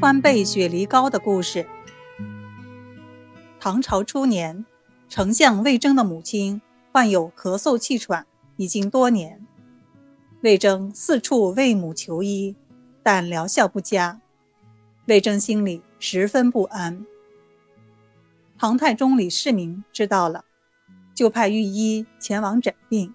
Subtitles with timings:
[0.00, 1.68] 川贝雪梨膏的故事。
[3.60, 4.64] 唐朝初年，
[5.10, 8.26] 丞相魏征的母亲患有咳嗽气喘，
[8.56, 9.46] 已经多年。
[10.40, 12.56] 魏征四处为母求医，
[13.02, 14.22] 但疗效不佳。
[15.04, 17.04] 魏征心里十分不安。
[18.56, 20.46] 唐太宗李世民知道了，
[21.14, 23.12] 就派御医前往诊病。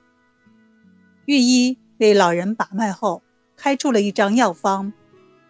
[1.25, 3.23] 御医为老人把脉后，
[3.55, 4.93] 开出了一张药方，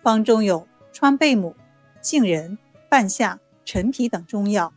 [0.02, 0.66] 方中有
[0.98, 1.54] 川贝母、
[2.02, 4.72] 杏仁、半夏、陈皮等中药。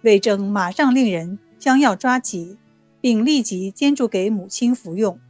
[0.00, 2.56] 魏征马上令人将药抓起，
[3.02, 5.20] 并立即煎煮给母亲服用。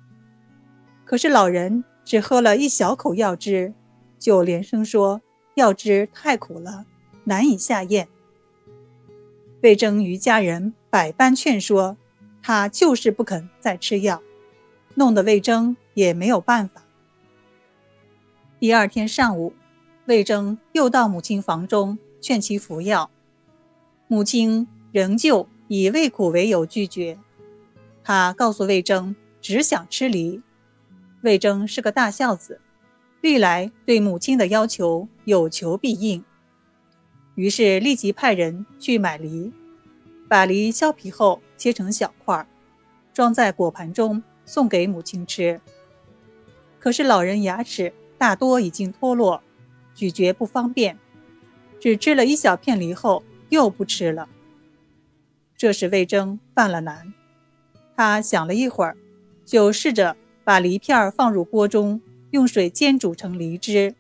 [1.05, 3.75] 可是老人只喝了一小口药汁，
[4.17, 5.21] 就连声说
[5.57, 6.87] 药汁太苦了，
[7.25, 8.07] 难以下咽。
[9.63, 11.97] 魏征与家人百般劝说，
[12.41, 14.23] 他就是不肯再吃药，
[14.95, 16.85] 弄得魏征也没有办法。
[18.61, 19.53] 第二天上午，
[20.07, 23.11] 魏征又到母亲房中劝其服药，
[24.07, 27.19] 母亲仍旧以胃苦为由拒绝。
[28.03, 30.43] 他告诉魏征，只想吃梨。
[31.23, 32.61] 魏征是个大孝子，
[33.23, 36.23] 历来对母亲的要求有求必应，
[37.35, 39.53] 于是立即派人去买梨，
[40.29, 42.47] 把梨削皮后切成小块，
[43.15, 45.61] 装在果盘中送给母亲吃。
[46.79, 47.93] 可是老人牙齿。
[48.17, 49.43] 大多已经脱落，
[49.95, 50.99] 咀嚼不方便，
[51.81, 54.29] 只吃了一小片梨后又不吃了。
[55.57, 57.15] 这时魏征犯了难，
[57.97, 58.97] 他想了一会儿，
[59.45, 62.01] 就试着把梨片放入锅中，
[62.31, 63.95] 用水煎煮成梨汁，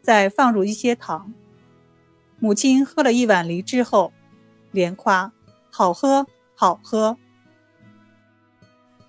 [0.00, 1.32] 再放入一些糖。
[2.38, 4.12] 母亲喝了一碗梨汁后，
[4.70, 5.30] 连夸
[5.70, 7.18] 好喝，好喝。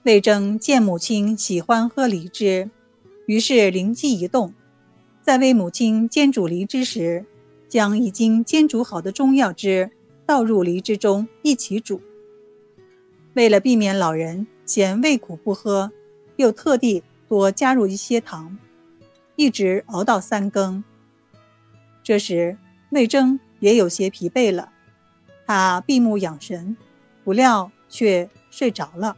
[0.04, 2.70] 魏征见母亲喜欢喝梨汁。
[3.28, 4.54] 于是灵机一动，
[5.22, 7.26] 在为母亲煎煮梨汁时，
[7.70, 9.92] 将已经煎煮好的中药汁
[10.26, 12.02] 倒入梨汁中一起煮。
[13.34, 15.92] 为了避免老人嫌胃苦不喝，
[16.38, 18.58] 又特地多加入一些糖，
[19.36, 20.84] 一直熬到三更。
[22.04, 22.58] 这时
[22.90, 24.72] 魏征也有些疲惫了，
[25.46, 26.76] 他闭目养神，
[27.24, 29.16] 不料却睡着了。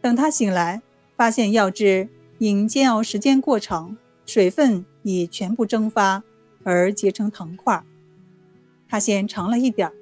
[0.00, 0.80] 等他醒来，
[1.14, 2.08] 发现药汁。
[2.38, 3.96] 因煎熬时间过长，
[4.28, 6.22] 水分已全部蒸发
[6.62, 7.82] 而结成糖块。
[8.86, 9.94] 他先尝了一点儿，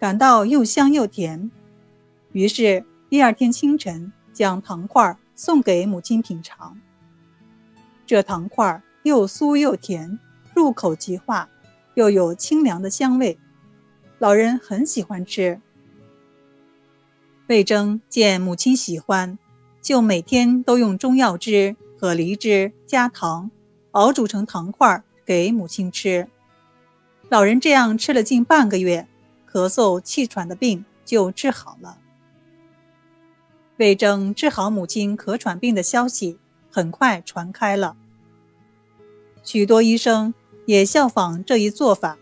[0.00, 1.48] 感到又香又甜，
[2.32, 6.76] 于是第二天清晨将糖块送给母亲品尝。
[8.04, 10.18] 这糖块又酥又甜，
[10.52, 11.48] 入口即化，
[11.94, 13.38] 又有清凉的香味，
[14.18, 15.60] 老人很喜欢吃。
[17.46, 19.38] 魏征见母亲喜欢。
[19.80, 23.50] 就每天都用中药汁和梨汁加糖
[23.98, 26.28] 熬煮成糖块给母亲吃。
[27.28, 29.08] 老人这样吃了近半个月，
[29.50, 31.98] 咳嗽气喘的病就治好了。
[33.78, 36.38] 魏征治好母亲咳喘病的消息
[36.70, 37.96] 很快传开了，
[39.42, 40.32] 许多医生
[40.66, 42.16] 也效仿这一做法，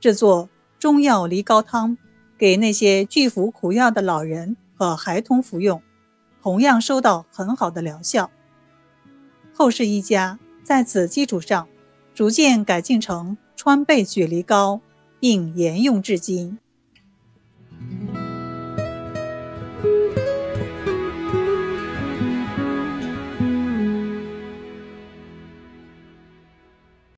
[0.00, 0.48] 制作
[0.78, 1.98] 中药梨膏汤，
[2.38, 5.82] 给那些拒服苦药的老人和孩童服用。
[6.42, 8.30] 同样收到很好的疗效。
[9.52, 10.38] 后世医家
[10.70, 11.66] 在此基础上，
[12.14, 14.80] 逐渐改进成川贝雪梨膏，
[15.18, 16.56] 并沿用至今。